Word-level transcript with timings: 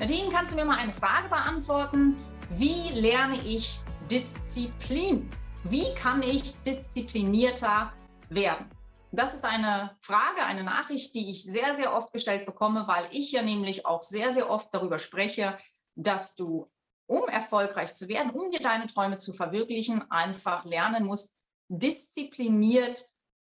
Nadine, 0.00 0.30
kannst 0.30 0.52
du 0.52 0.56
mir 0.56 0.64
mal 0.64 0.78
eine 0.78 0.94
Frage 0.94 1.28
beantworten? 1.28 2.16
Wie 2.48 2.88
lerne 2.98 3.46
ich 3.46 3.80
Disziplin? 4.10 5.28
Wie 5.64 5.94
kann 5.94 6.22
ich 6.22 6.54
disziplinierter 6.62 7.92
werden? 8.30 8.70
Das 9.12 9.34
ist 9.34 9.44
eine 9.44 9.94
Frage, 10.00 10.42
eine 10.46 10.64
Nachricht, 10.64 11.14
die 11.14 11.28
ich 11.28 11.44
sehr, 11.44 11.74
sehr 11.76 11.94
oft 11.94 12.14
gestellt 12.14 12.46
bekomme, 12.46 12.88
weil 12.88 13.08
ich 13.10 13.32
ja 13.32 13.42
nämlich 13.42 13.84
auch 13.84 14.00
sehr, 14.00 14.32
sehr 14.32 14.48
oft 14.48 14.72
darüber 14.72 14.98
spreche, 14.98 15.58
dass 15.96 16.34
du, 16.34 16.70
um 17.04 17.28
erfolgreich 17.28 17.94
zu 17.94 18.08
werden, 18.08 18.30
um 18.30 18.50
dir 18.50 18.60
deine 18.60 18.86
Träume 18.86 19.18
zu 19.18 19.34
verwirklichen, 19.34 20.10
einfach 20.10 20.64
lernen 20.64 21.04
musst, 21.04 21.36
diszipliniert 21.68 23.04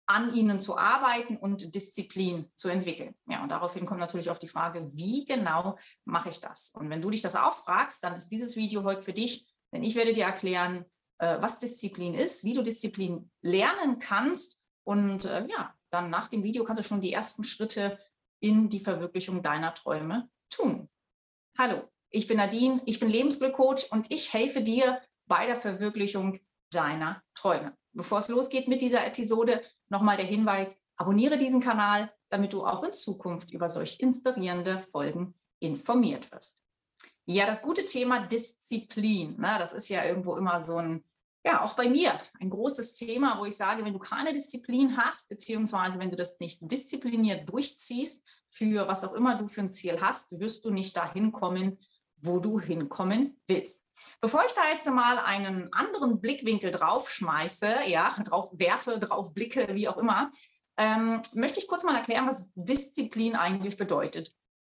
an 0.07 0.33
ihnen 0.35 0.61
zu 0.61 0.79
arbeiten 0.79 1.37
und 1.37 1.75
Disziplin 1.75 2.51
zu 2.55 2.69
entwickeln. 2.69 3.15
Ja, 3.29 3.43
und 3.43 3.49
daraufhin 3.49 3.87
kommt 3.87 4.01
natürlich 4.01 4.31
auf 4.31 4.39
die 4.39 4.47
Frage, 4.47 4.87
wie 4.95 5.25
genau 5.25 5.77
mache 6.05 6.31
ich 6.31 6.41
das? 6.41 6.71
Und 6.71 6.91
wenn 6.91 7.03
du 7.03 7.11
dich 7.11 7.23
das 7.23 7.35
auch 7.35 7.53
fragst, 7.53 8.05
dann 8.05 8.15
ist 8.15 8.29
dieses 8.29 8.57
Video 8.57 8.85
heute 8.85 9.03
für 9.03 9.13
dich, 9.13 9.47
denn 9.73 9.83
ich 9.83 9.97
werde 9.97 10.13
dir 10.13 10.25
erklären, 10.25 10.85
äh, 11.19 11.39
was 11.41 11.59
Disziplin 11.59 12.15
ist, 12.15 12.45
wie 12.45 12.53
du 12.53 12.63
Disziplin 12.63 13.31
lernen 13.43 13.99
kannst. 13.99 14.61
Und 14.85 15.25
äh, 15.25 15.47
ja, 15.49 15.75
dann 15.91 16.11
nach 16.11 16.29
dem 16.29 16.45
Video 16.45 16.65
kannst 16.65 16.81
du 16.81 16.87
schon 16.87 17.01
die 17.01 17.13
ersten 17.13 17.43
Schritte 17.43 17.99
in 18.41 18.69
die 18.69 18.81
Verwirklichung 18.81 19.43
deiner 19.43 19.75
Träume 19.75 20.31
tun. 20.51 20.89
Hallo, 21.59 21.89
ich 22.11 22.27
bin 22.27 22.37
Nadine, 22.37 22.81
ich 22.85 23.01
bin 23.01 23.11
Lebensglückcoach 23.11 23.91
und 23.91 24.13
ich 24.13 24.33
helfe 24.33 24.63
dir 24.63 25.01
bei 25.27 25.47
der 25.47 25.57
Verwirklichung 25.57 26.39
deiner 26.71 27.23
Träume. 27.35 27.77
Bevor 27.97 28.19
es 28.19 28.29
losgeht 28.29 28.69
mit 28.69 28.83
dieser 28.83 29.07
Episode, 29.07 29.63
nochmal 29.89 30.19
der 30.19 30.27
Hinweis, 30.27 30.83
abonniere 30.97 31.39
diesen 31.39 31.63
Kanal, 31.63 32.13
damit 32.29 32.53
du 32.53 32.67
auch 32.67 32.85
in 32.85 32.93
Zukunft 32.93 33.51
über 33.53 33.71
solch 33.71 34.01
inspirierende 34.01 34.79
Folgen 34.79 35.35
informiert 35.61 36.31
wirst. 36.31 36.63
Ja, 37.25 37.47
das 37.47 37.63
gute 37.63 37.87
Thema 37.87 38.21
Disziplin, 38.21 39.41
ne, 39.41 39.57
das 39.59 39.73
ist 39.73 39.89
ja 39.89 40.05
irgendwo 40.05 40.37
immer 40.37 40.61
so 40.61 40.77
ein, 40.77 41.05
ja, 41.45 41.65
auch 41.65 41.73
bei 41.73 41.89
mir 41.89 42.13
ein 42.39 42.51
großes 42.51 42.95
Thema, 42.95 43.41
wo 43.41 43.47
ich 43.47 43.57
sage, 43.57 43.83
wenn 43.83 43.95
du 43.95 43.99
keine 43.99 44.35
Disziplin 44.35 44.99
hast, 44.99 45.31
beziehungsweise 45.31 45.99
wenn 45.99 46.11
du 46.11 46.17
das 46.17 46.39
nicht 46.39 46.71
diszipliniert 46.71 47.49
durchziehst, 47.49 48.25
für 48.51 48.87
was 48.87 49.05
auch 49.05 49.15
immer 49.15 49.37
du 49.37 49.49
für 49.49 49.63
ein 49.63 49.73
Ziel 49.73 50.01
hast, 50.01 50.39
wirst 50.39 50.67
du 50.67 50.71
nicht 50.71 50.97
dahin 50.97 51.33
kommen, 51.33 51.79
wo 52.19 52.39
du 52.39 52.61
hinkommen 52.61 53.41
willst. 53.47 53.85
Bevor 54.21 54.45
ich 54.45 54.53
da 54.53 54.63
jetzt 54.71 54.87
mal 54.89 55.19
einen 55.19 55.73
anderen 55.73 56.21
Blickwinkel 56.21 56.71
drauf 56.71 57.11
schmeiße, 57.11 57.87
ja, 57.87 58.15
drauf 58.25 58.51
werfe, 58.55 58.99
drauf 58.99 59.35
blicke, 59.35 59.75
wie 59.75 59.89
auch 59.89 59.97
immer, 59.97 60.31
ähm, 60.79 61.23
möchte 61.33 61.61
ich 61.61 61.69
kurz 61.69 61.85
mal 61.85 61.97
erklären, 61.97 62.27
was 62.27 62.53
Disziplin 62.55 63.35
eigentlich 63.35 63.77
bedeutet. 63.77 64.35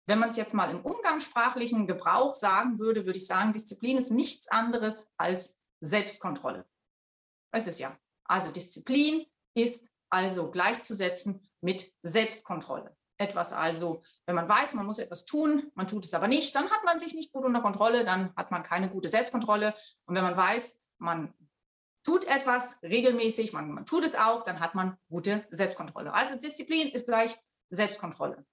Wenn 0.06 0.18
man 0.18 0.30
es 0.30 0.36
jetzt 0.36 0.54
mal 0.54 0.70
im 0.70 0.80
umgangssprachlichen 0.80 1.86
Gebrauch 1.86 2.34
sagen 2.34 2.78
würde, 2.78 3.04
würde 3.04 3.18
ich 3.18 3.26
sagen, 3.26 3.52
Disziplin 3.52 3.98
ist 3.98 4.10
nichts 4.10 4.48
anderes 4.48 5.12
als 5.18 5.58
Selbstkontrolle. 5.80 6.66
Es 7.52 7.66
ist 7.66 7.78
ja. 7.78 7.98
Also 8.24 8.50
Disziplin 8.50 9.26
ist 9.54 9.90
also 10.10 10.50
gleichzusetzen 10.50 11.46
mit 11.60 11.94
Selbstkontrolle 12.02 12.97
etwas 13.18 13.52
also, 13.52 14.02
wenn 14.26 14.36
man 14.36 14.48
weiß, 14.48 14.74
man 14.74 14.86
muss 14.86 14.98
etwas 14.98 15.24
tun, 15.24 15.70
man 15.74 15.86
tut 15.86 16.04
es 16.04 16.14
aber 16.14 16.28
nicht, 16.28 16.54
dann 16.54 16.70
hat 16.70 16.84
man 16.84 17.00
sich 17.00 17.14
nicht 17.14 17.32
gut 17.32 17.44
unter 17.44 17.60
Kontrolle, 17.60 18.04
dann 18.04 18.32
hat 18.36 18.50
man 18.50 18.62
keine 18.62 18.88
gute 18.88 19.08
Selbstkontrolle. 19.08 19.74
Und 20.06 20.14
wenn 20.14 20.22
man 20.22 20.36
weiß, 20.36 20.80
man 20.98 21.34
tut 22.04 22.24
etwas 22.26 22.82
regelmäßig, 22.82 23.52
man, 23.52 23.70
man 23.72 23.86
tut 23.86 24.04
es 24.04 24.14
auch, 24.14 24.42
dann 24.42 24.60
hat 24.60 24.74
man 24.74 24.96
gute 25.08 25.46
Selbstkontrolle. 25.50 26.12
Also 26.14 26.36
Disziplin 26.36 26.88
ist 26.88 27.06
gleich 27.06 27.36
Selbstkontrolle. 27.70 28.46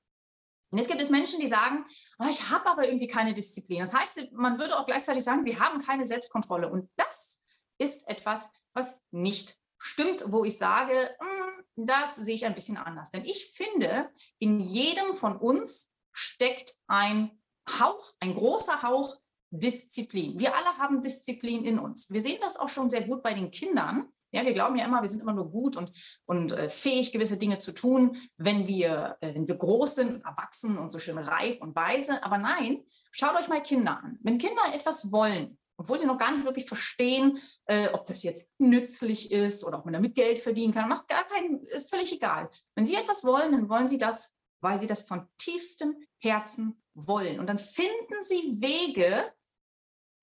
Und 0.71 0.79
jetzt 0.79 0.89
gibt 0.89 1.01
es 1.01 1.09
Menschen, 1.09 1.39
die 1.39 1.47
sagen, 1.47 1.83
oh, 2.19 2.25
ich 2.29 2.49
habe 2.49 2.65
aber 2.65 2.87
irgendwie 2.87 3.07
keine 3.07 3.33
Disziplin. 3.33 3.79
Das 3.79 3.93
heißt, 3.93 4.31
man 4.33 4.59
würde 4.59 4.77
auch 4.77 4.85
gleichzeitig 4.85 5.23
sagen, 5.23 5.43
sie 5.43 5.59
haben 5.59 5.79
keine 5.79 6.05
Selbstkontrolle. 6.05 6.69
Und 6.69 6.89
das 6.95 7.41
ist 7.77 8.07
etwas, 8.09 8.49
was 8.73 9.01
nicht 9.11 9.57
stimmt, 9.77 10.25
wo 10.27 10.43
ich 10.43 10.57
sage, 10.57 11.15
hm, 11.19 11.34
das 11.75 12.15
sehe 12.15 12.35
ich 12.35 12.45
ein 12.45 12.55
bisschen 12.55 12.77
anders. 12.77 13.11
Denn 13.11 13.25
ich 13.25 13.51
finde, 13.53 14.09
in 14.39 14.59
jedem 14.59 15.13
von 15.13 15.37
uns 15.37 15.93
steckt 16.11 16.75
ein 16.87 17.31
Hauch, 17.79 18.13
ein 18.19 18.33
großer 18.33 18.81
Hauch 18.81 19.17
Disziplin. 19.51 20.39
Wir 20.39 20.55
alle 20.55 20.77
haben 20.77 21.01
Disziplin 21.01 21.63
in 21.65 21.79
uns. 21.79 22.11
Wir 22.11 22.21
sehen 22.21 22.39
das 22.41 22.57
auch 22.57 22.69
schon 22.69 22.89
sehr 22.89 23.01
gut 23.01 23.23
bei 23.23 23.33
den 23.33 23.51
Kindern. 23.51 24.09
Ja, 24.31 24.45
wir 24.45 24.53
glauben 24.53 24.75
ja 24.75 24.85
immer, 24.85 25.01
wir 25.01 25.07
sind 25.07 25.21
immer 25.21 25.33
nur 25.33 25.49
gut 25.49 25.77
und, 25.77 25.93
und 26.25 26.51
äh, 26.51 26.67
fähig, 26.67 27.13
gewisse 27.13 27.37
Dinge 27.37 27.57
zu 27.57 27.71
tun, 27.71 28.17
wenn 28.37 28.67
wir, 28.67 29.17
äh, 29.21 29.33
wenn 29.33 29.47
wir 29.47 29.55
groß 29.55 29.95
sind, 29.95 30.25
erwachsen 30.25 30.77
und 30.77 30.91
so 30.91 30.99
schön 30.99 31.17
reif 31.17 31.61
und 31.61 31.73
weise. 31.75 32.21
Aber 32.21 32.37
nein, 32.37 32.83
schaut 33.11 33.37
euch 33.37 33.47
mal 33.47 33.63
Kinder 33.63 34.03
an. 34.03 34.19
Wenn 34.21 34.37
Kinder 34.37 34.61
etwas 34.73 35.11
wollen, 35.11 35.57
obwohl 35.77 35.97
sie 35.97 36.05
noch 36.05 36.17
gar 36.17 36.31
nicht 36.31 36.45
wirklich 36.45 36.65
verstehen, 36.65 37.39
äh, 37.65 37.89
ob 37.89 38.05
das 38.05 38.23
jetzt 38.23 38.49
nützlich 38.57 39.31
ist 39.31 39.63
oder 39.63 39.79
ob 39.79 39.85
man 39.85 39.93
damit 39.93 40.15
Geld 40.15 40.39
verdienen 40.39 40.73
kann. 40.73 40.89
Macht 40.89 41.07
gar 41.07 41.27
keinen, 41.27 41.59
ist 41.63 41.89
völlig 41.89 42.13
egal. 42.13 42.49
Wenn 42.75 42.85
sie 42.85 42.95
etwas 42.95 43.23
wollen, 43.23 43.51
dann 43.51 43.69
wollen 43.69 43.87
sie 43.87 43.97
das, 43.97 44.35
weil 44.61 44.79
sie 44.79 44.87
das 44.87 45.03
von 45.03 45.27
tiefstem 45.37 45.95
Herzen 46.19 46.81
wollen. 46.93 47.39
Und 47.39 47.47
dann 47.47 47.59
finden 47.59 48.23
sie 48.23 48.61
Wege, 48.61 49.31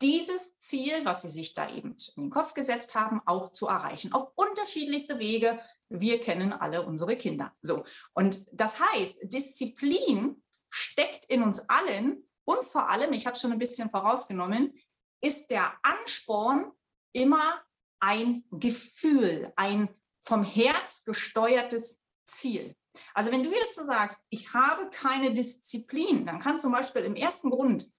dieses 0.03 0.59
Ziel, 0.59 1.05
was 1.05 1.23
sie 1.23 1.29
sich 1.29 1.55
da 1.55 1.71
eben 1.71 1.97
in 2.17 2.25
den 2.25 2.31
Kopf 2.31 2.55
gesetzt 2.55 2.95
haben, 2.95 3.23
auch 3.25 3.53
zu 3.53 3.69
erreichen. 3.69 4.13
Auf 4.13 4.33
unterschiedlichste 4.35 5.19
Wege. 5.19 5.61
Wir 5.89 6.19
kennen 6.19 6.53
alle 6.53 6.85
unsere 6.85 7.17
Kinder. 7.17 7.53
So. 7.63 7.85
Und 8.13 8.47
das 8.53 8.81
heißt, 8.81 9.19
Disziplin 9.23 10.43
steckt 10.71 11.27
in 11.27 11.43
uns 11.43 11.69
allen 11.69 12.27
und 12.45 12.65
vor 12.65 12.89
allem, 12.89 13.13
ich 13.13 13.27
habe 13.27 13.39
schon 13.39 13.53
ein 13.53 13.59
bisschen 13.59 13.91
vorausgenommen, 13.91 14.75
ist 15.23 15.51
der 15.51 15.73
Ansporn 15.83 16.73
immer 17.13 17.63
ein 18.01 18.45
Gefühl, 18.51 19.53
ein 19.57 19.89
vom 20.21 20.43
Herz 20.43 21.05
gesteuertes 21.05 22.05
Ziel. 22.25 22.77
Also 23.15 23.31
wenn 23.31 23.43
du 23.43 23.51
jetzt 23.51 23.77
sagst, 23.77 24.25
ich 24.29 24.53
habe 24.53 24.91
keine 24.91 25.33
Disziplin, 25.33 26.27
dann 26.27 26.39
kann 26.39 26.59
zum 26.59 26.73
Beispiel 26.73 27.03
im 27.03 27.17
ersten 27.17 27.51
Grund 27.51 27.91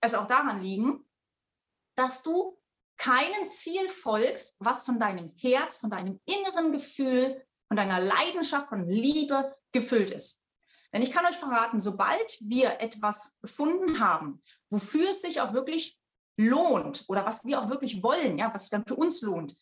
es 0.00 0.14
auch 0.14 0.26
daran 0.26 0.62
liegen, 0.62 1.04
dass 1.96 2.22
du 2.22 2.58
keinem 2.96 3.50
Ziel 3.50 3.88
folgst, 3.88 4.56
was 4.58 4.82
von 4.82 4.98
deinem 4.98 5.32
Herz, 5.36 5.78
von 5.78 5.90
deinem 5.90 6.20
inneren 6.24 6.72
Gefühl, 6.72 7.44
von 7.68 7.76
deiner 7.76 8.00
Leidenschaft, 8.00 8.68
von 8.68 8.88
Liebe 8.88 9.56
gefüllt 9.72 10.10
ist. 10.10 10.44
Denn 10.92 11.02
ich 11.02 11.12
kann 11.12 11.26
euch 11.26 11.36
verraten, 11.36 11.80
sobald 11.80 12.38
wir 12.40 12.80
etwas 12.80 13.38
gefunden 13.40 14.00
haben, 14.00 14.40
wofür 14.70 15.10
es 15.10 15.20
sich 15.22 15.40
auch 15.40 15.52
wirklich 15.52 15.97
lohnt 16.38 17.04
oder 17.08 17.26
was 17.26 17.44
wir 17.44 17.60
auch 17.60 17.68
wirklich 17.68 18.02
wollen, 18.02 18.38
ja, 18.38 18.52
was 18.54 18.62
sich 18.62 18.70
dann 18.70 18.86
für 18.86 18.94
uns 18.94 19.20
lohnt, 19.22 19.56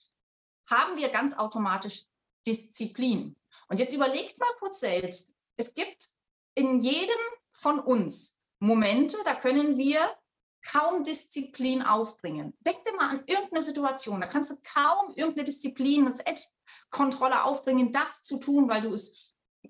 haben 0.71 0.97
wir 0.97 1.09
ganz 1.09 1.37
automatisch 1.37 2.05
Disziplin. 2.47 3.37
Und 3.69 3.81
jetzt 3.81 3.93
überlegt 3.93 4.39
mal 4.39 4.55
kurz 4.59 4.81
selbst, 4.81 5.35
es 5.57 5.75
gibt 5.75 6.07
in 6.55 6.81
jedem 6.81 7.17
von 7.51 7.81
uns 7.81 8.39
Momente, 8.61 9.17
da 9.25 9.35
können 9.35 9.77
wir 9.77 10.17
kaum 10.63 11.05
Disziplin 11.05 11.83
aufbringen. 11.83 12.57
Denk 12.61 12.85
dir 12.85 12.95
mal 12.95 13.11
an 13.11 13.25
irgendeine 13.27 13.63
Situation, 13.63 14.21
da 14.21 14.27
kannst 14.27 14.51
du 14.51 14.57
kaum 14.75 15.15
irgendeine 15.15 15.45
Disziplin, 15.45 16.03
eine 16.03 16.13
Selbstkontrolle 16.13 17.45
aufbringen, 17.45 17.93
das 17.93 18.23
zu 18.23 18.39
tun, 18.39 18.69
weil 18.69 18.83
du 18.83 18.93
es 18.93 19.17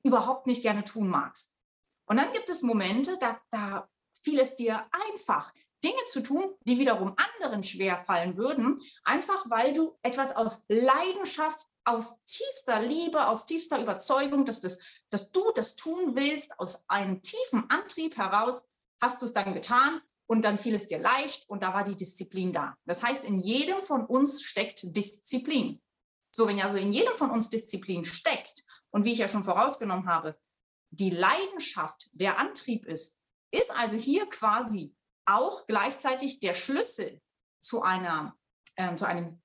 überhaupt 0.03 0.47
nicht 0.47 0.63
gerne 0.63 0.85
tun 0.85 1.09
magst. 1.09 1.55
Und 2.07 2.17
dann 2.17 2.33
gibt 2.33 2.49
es 2.49 2.63
Momente, 2.63 3.19
da, 3.19 3.41
da 3.51 3.89
fiel 4.23 4.39
es 4.41 4.57
dir 4.57 4.87
einfach. 5.13 5.53
Dinge 5.87 6.05
zu 6.07 6.21
tun, 6.21 6.55
die 6.65 6.81
wiederum 6.81 7.15
anderen 7.17 7.63
schwer 7.63 7.99
fallen 7.99 8.37
würden, 8.37 8.81
einfach 9.05 9.49
weil 9.49 9.73
du 9.73 9.97
etwas 10.03 10.35
aus 10.35 10.65
Leidenschaft, 10.69 11.65
aus 11.85 12.25
tiefster 12.25 12.83
Liebe, 12.83 13.29
aus 13.29 13.47
tiefster 13.47 13.81
Überzeugung, 13.81 14.45
dass, 14.45 14.61
das, 14.61 14.81
dass 15.11 15.31
du 15.31 15.53
das 15.55 15.77
tun 15.77 16.17
willst, 16.17 16.59
aus 16.59 16.85
einem 16.89 17.23
tiefen 17.23 17.71
Antrieb 17.71 18.17
heraus, 18.17 18.65
hast 19.01 19.23
du 19.23 19.27
es 19.27 19.33
dann 19.33 19.55
getan 19.55 20.01
und 20.29 20.45
dann 20.45 20.59
fiel 20.59 20.75
es 20.75 20.89
dir 20.89 20.99
leicht 20.99 21.49
und 21.49 21.63
da 21.63 21.73
war 21.73 21.85
die 21.85 21.97
Disziplin 21.97 22.53
da. 22.53 22.77
Das 22.85 23.05
heißt, 23.05 23.25
in 23.25 23.39
jedem 23.39 23.85
von 23.85 24.05
uns 24.05 24.43
steckt 24.43 24.81
Disziplin. 24.97 25.81
So, 26.35 26.49
wenn 26.49 26.61
also 26.61 26.79
in 26.79 26.93
jedem 26.93 27.17
von 27.17 27.31
uns 27.31 27.49
Disziplin 27.49 28.05
steckt 28.05 28.65
und 28.91 29.05
wie 29.05 29.13
ich 29.13 29.21
ja 29.21 29.29
schon 29.29 29.45
vorausgenommen 29.45 30.09
habe, 30.09 30.37
die 30.91 31.11
Leidenschaft 31.11 32.11
der 32.13 32.41
Antrieb 32.41 32.87
ist, 32.87 33.21
ist 33.53 33.71
also 33.71 33.95
hier 33.95 34.27
quasi 34.29 34.96
auch 35.27 35.67
gleichzeitig 35.67 36.41
der 36.41 36.55
Schlüssel 36.55 37.21
zu 37.61 37.83
einer, 37.83 38.37
äh, 38.77 38.95
zu 38.97 39.07
einem 39.07 39.43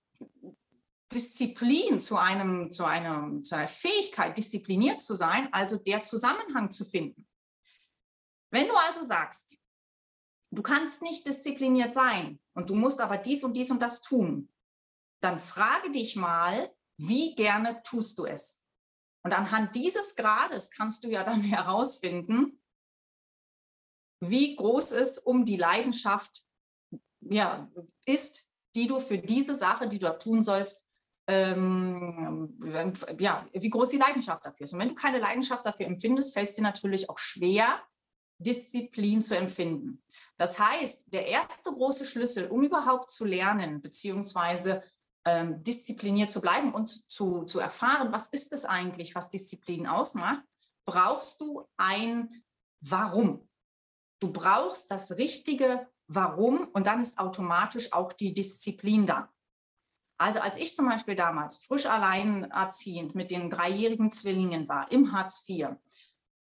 Disziplin, 1.11 1.99
zu 1.99 2.17
einem, 2.17 2.71
zu 2.71 2.85
einem, 2.85 3.43
zu 3.43 3.55
einer 3.55 3.67
Fähigkeit, 3.67 4.37
diszipliniert 4.37 5.01
zu 5.01 5.15
sein, 5.15 5.51
also 5.51 5.77
der 5.77 6.03
Zusammenhang 6.03 6.71
zu 6.71 6.85
finden. 6.85 7.27
Wenn 8.49 8.67
du 8.67 8.75
also 8.75 9.03
sagst, 9.03 9.59
du 10.51 10.61
kannst 10.61 11.01
nicht 11.01 11.27
diszipliniert 11.27 11.93
sein 11.93 12.39
und 12.53 12.69
du 12.69 12.75
musst 12.75 13.01
aber 13.01 13.17
dies 13.17 13.43
und 13.43 13.57
dies 13.57 13.71
und 13.71 13.81
das 13.81 14.01
tun, 14.01 14.53
dann 15.21 15.39
frage 15.39 15.91
dich 15.91 16.15
mal, 16.15 16.73
wie 16.97 17.35
gerne 17.35 17.81
tust 17.83 18.17
du 18.17 18.25
es? 18.25 18.63
Und 19.23 19.33
anhand 19.33 19.75
dieses 19.75 20.15
Grades 20.15 20.71
kannst 20.71 21.03
du 21.03 21.09
ja 21.09 21.23
dann 21.23 21.41
herausfinden, 21.41 22.60
wie 24.21 24.55
groß 24.55 24.93
es 24.93 25.17
um 25.17 25.45
die 25.45 25.57
Leidenschaft 25.57 26.45
ja, 27.21 27.69
ist, 28.05 28.47
die 28.75 28.87
du 28.87 28.99
für 28.99 29.17
diese 29.17 29.55
Sache, 29.55 29.87
die 29.87 29.99
du 29.99 30.17
tun 30.17 30.43
sollst, 30.43 30.87
ähm, 31.27 32.57
ja, 33.19 33.47
wie 33.53 33.69
groß 33.69 33.89
die 33.89 33.97
Leidenschaft 33.97 34.45
dafür 34.45 34.63
ist. 34.63 34.73
Und 34.73 34.79
wenn 34.79 34.89
du 34.89 34.95
keine 34.95 35.19
Leidenschaft 35.19 35.65
dafür 35.65 35.85
empfindest, 35.85 36.33
fällt 36.33 36.49
es 36.49 36.55
dir 36.55 36.61
natürlich 36.61 37.09
auch 37.09 37.17
schwer, 37.17 37.81
Disziplin 38.37 39.21
zu 39.21 39.37
empfinden. 39.37 40.01
Das 40.37 40.57
heißt, 40.57 41.13
der 41.13 41.27
erste 41.27 41.71
große 41.71 42.05
Schlüssel, 42.05 42.47
um 42.47 42.63
überhaupt 42.63 43.11
zu 43.11 43.23
lernen, 43.23 43.81
beziehungsweise 43.81 44.83
ähm, 45.25 45.63
diszipliniert 45.63 46.31
zu 46.31 46.41
bleiben 46.41 46.73
und 46.73 47.11
zu, 47.11 47.43
zu 47.43 47.59
erfahren, 47.59 48.11
was 48.11 48.27
ist 48.29 48.51
es 48.51 48.65
eigentlich, 48.65 49.13
was 49.13 49.29
Disziplin 49.29 49.85
ausmacht, 49.85 50.43
brauchst 50.85 51.39
du 51.39 51.67
ein 51.77 52.43
Warum. 52.83 53.47
Du 54.21 54.31
brauchst 54.31 54.91
das 54.91 55.17
richtige 55.17 55.87
Warum 56.07 56.67
und 56.73 56.85
dann 56.85 57.01
ist 57.01 57.17
automatisch 57.17 57.91
auch 57.91 58.13
die 58.13 58.33
Disziplin 58.33 59.05
da. 59.05 59.33
Also 60.19 60.39
als 60.39 60.57
ich 60.57 60.75
zum 60.75 60.87
Beispiel 60.87 61.15
damals 61.15 61.57
frisch 61.57 61.87
alleinerziehend 61.87 63.15
mit 63.15 63.31
den 63.31 63.49
dreijährigen 63.49 64.11
Zwillingen 64.11 64.69
war 64.69 64.91
im 64.91 65.11
Hartz 65.11 65.43
IV, 65.49 65.69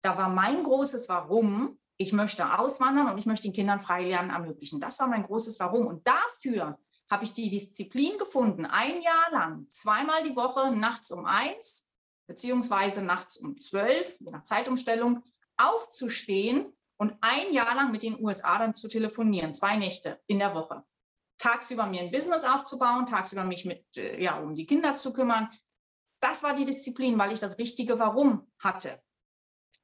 da 0.02 0.18
war 0.18 0.28
mein 0.28 0.62
großes 0.62 1.08
Warum, 1.08 1.78
ich 1.96 2.12
möchte 2.12 2.58
auswandern 2.58 3.08
und 3.08 3.16
ich 3.16 3.24
möchte 3.24 3.44
den 3.44 3.54
Kindern 3.54 3.80
Freilernen 3.80 4.30
ermöglichen. 4.30 4.80
Das 4.80 5.00
war 5.00 5.06
mein 5.06 5.22
großes 5.22 5.58
Warum. 5.60 5.86
Und 5.86 6.06
dafür 6.06 6.78
habe 7.10 7.24
ich 7.24 7.32
die 7.32 7.48
Disziplin 7.48 8.18
gefunden, 8.18 8.66
ein 8.66 9.00
Jahr 9.00 9.30
lang, 9.30 9.66
zweimal 9.70 10.22
die 10.22 10.36
Woche, 10.36 10.70
nachts 10.76 11.10
um 11.10 11.24
eins, 11.24 11.88
beziehungsweise 12.26 13.00
nachts 13.00 13.38
um 13.38 13.58
zwölf, 13.58 14.20
je 14.20 14.30
nach 14.30 14.42
Zeitumstellung, 14.42 15.22
aufzustehen 15.56 16.73
und 16.96 17.14
ein 17.20 17.52
Jahr 17.52 17.74
lang 17.74 17.90
mit 17.90 18.02
den 18.02 18.22
USA 18.22 18.58
dann 18.58 18.74
zu 18.74 18.88
telefonieren, 18.88 19.54
zwei 19.54 19.76
Nächte 19.76 20.20
in 20.26 20.38
der 20.38 20.54
Woche. 20.54 20.84
Tagsüber 21.38 21.86
mir 21.86 22.00
ein 22.00 22.10
Business 22.10 22.44
aufzubauen, 22.44 23.06
tagsüber 23.06 23.44
mich 23.44 23.64
mit, 23.64 23.84
äh, 23.96 24.22
ja, 24.22 24.38
um 24.38 24.54
die 24.54 24.66
Kinder 24.66 24.94
zu 24.94 25.12
kümmern. 25.12 25.50
Das 26.20 26.42
war 26.42 26.54
die 26.54 26.64
Disziplin, 26.64 27.18
weil 27.18 27.32
ich 27.32 27.40
das 27.40 27.58
richtige 27.58 27.98
Warum 27.98 28.50
hatte. 28.58 29.02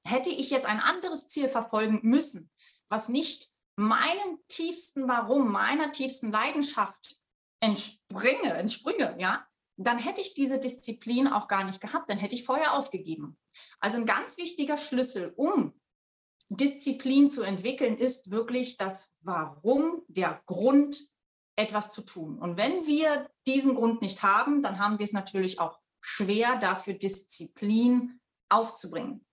Hätte 0.07 0.31
ich 0.31 0.51
jetzt 0.51 0.67
ein 0.67 0.81
anderes 0.81 1.29
Ziel 1.29 1.49
verfolgen 1.49 2.01
müssen, 2.03 2.51
was 2.89 3.09
nicht 3.09 3.51
meinem 3.77 4.39
tiefsten 4.49 5.09
Warum, 5.09 5.51
meiner 5.51 5.93
tiefsten 5.93 6.31
Leidenschaft 6.31 7.21
entspringe, 7.61 8.55
entsprünge, 8.55 9.17
ja, 9.19 9.47
dann 9.77 9.99
hätte 9.99 10.21
ich 10.21 10.35
diese 10.35 10.59
Disziplin 10.59 11.29
auch 11.29 11.49
gar 11.49 11.65
nicht 11.65 11.81
gehabt, 11.81 12.11
dann 12.11 12.19
hätte 12.19 12.35
ich 12.35 12.45
vorher 12.45 12.75
aufgegeben. 12.75 13.39
Also 13.81 13.99
ein 13.99 14.07
ganz 14.07 14.37
wichtiger 14.37 14.77
Schlüssel, 14.77 15.33
um 15.37 15.80
Disziplin 16.51 17.29
zu 17.29 17.43
entwickeln, 17.43 17.97
ist 17.97 18.31
wirklich 18.31 18.77
das 18.77 19.15
Warum, 19.21 20.03
der 20.09 20.43
Grund, 20.47 21.01
etwas 21.57 21.93
zu 21.93 22.03
tun. 22.03 22.39
Und 22.39 22.57
wenn 22.57 22.87
wir 22.87 23.31
diesen 23.47 23.75
Grund 23.75 24.03
nicht 24.03 24.23
haben, 24.23 24.63
dann 24.63 24.79
haben 24.79 24.99
wir 24.99 25.05
es 25.05 25.13
natürlich 25.13 25.61
auch 25.61 25.79
schwer, 26.01 26.57
dafür 26.57 26.95
Disziplin 26.95 28.21
aufzubringen. 28.49 29.25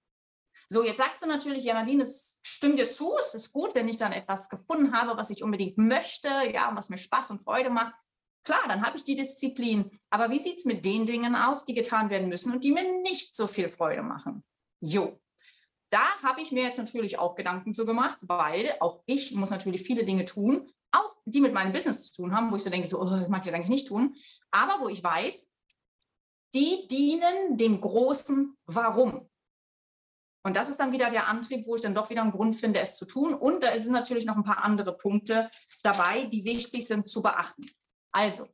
So, 0.69 0.83
jetzt 0.83 0.97
sagst 0.97 1.23
du 1.23 1.27
natürlich, 1.27 1.63
ja, 1.63 1.73
Nadine, 1.73 2.03
es 2.03 2.39
stimmt 2.43 2.77
dir 2.77 2.89
zu, 2.89 3.15
es 3.17 3.33
ist 3.33 3.53
gut, 3.53 3.73
wenn 3.73 3.87
ich 3.87 3.97
dann 3.97 4.11
etwas 4.11 4.49
gefunden 4.49 4.93
habe, 4.93 5.17
was 5.17 5.29
ich 5.29 5.41
unbedingt 5.41 5.77
möchte, 5.77 6.27
ja, 6.53 6.69
und 6.69 6.75
was 6.75 6.89
mir 6.89 6.97
Spaß 6.97 7.31
und 7.31 7.41
Freude 7.41 7.69
macht. 7.69 7.95
Klar, 8.43 8.63
dann 8.67 8.85
habe 8.85 8.97
ich 8.97 9.05
die 9.05 9.15
Disziplin. 9.15 9.89
Aber 10.09 10.29
wie 10.29 10.39
sieht 10.39 10.57
es 10.57 10.65
mit 10.65 10.83
den 10.83 11.05
Dingen 11.05 11.35
aus, 11.35 11.65
die 11.65 11.73
getan 11.73 12.09
werden 12.09 12.27
müssen 12.27 12.51
und 12.51 12.63
die 12.65 12.71
mir 12.71 13.01
nicht 13.01 13.35
so 13.35 13.47
viel 13.47 13.69
Freude 13.69 14.03
machen? 14.03 14.43
Jo, 14.81 15.19
da 15.89 16.05
habe 16.23 16.41
ich 16.41 16.51
mir 16.51 16.63
jetzt 16.63 16.77
natürlich 16.77 17.17
auch 17.17 17.35
Gedanken 17.35 17.73
zu 17.73 17.85
gemacht, 17.85 18.17
weil 18.21 18.75
auch 18.79 19.01
ich 19.05 19.33
muss 19.33 19.51
natürlich 19.51 19.83
viele 19.83 20.05
Dinge 20.05 20.25
tun, 20.25 20.69
auch 20.91 21.15
die 21.25 21.41
mit 21.41 21.53
meinem 21.53 21.71
Business 21.71 22.07
zu 22.07 22.21
tun 22.21 22.35
haben, 22.35 22.51
wo 22.51 22.55
ich 22.55 22.63
so 22.63 22.69
denke, 22.69 22.87
so, 22.87 23.01
oh, 23.01 23.09
das 23.09 23.29
mag 23.29 23.45
ich 23.45 23.53
eigentlich 23.53 23.69
nicht 23.69 23.87
tun, 23.87 24.15
aber 24.51 24.83
wo 24.83 24.89
ich 24.89 25.03
weiß, 25.03 25.49
die 26.53 26.87
dienen 26.89 27.57
dem 27.57 27.79
großen 27.79 28.55
Warum. 28.65 29.29
Und 30.43 30.55
das 30.55 30.69
ist 30.69 30.79
dann 30.79 30.93
wieder 30.93 31.09
der 31.09 31.27
Antrieb, 31.27 31.67
wo 31.67 31.75
ich 31.75 31.81
dann 31.81 31.93
doch 31.93 32.09
wieder 32.09 32.21
einen 32.21 32.31
Grund 32.31 32.55
finde, 32.55 32.79
es 32.79 32.95
zu 32.95 33.05
tun. 33.05 33.33
Und 33.33 33.63
da 33.63 33.81
sind 33.81 33.91
natürlich 33.91 34.25
noch 34.25 34.37
ein 34.37 34.45
paar 34.45 34.63
andere 34.63 34.95
Punkte 34.95 35.51
dabei, 35.83 36.23
die 36.23 36.45
wichtig 36.45 36.87
sind 36.87 37.09
zu 37.09 37.21
beachten. 37.21 37.69
Also, 38.13 38.47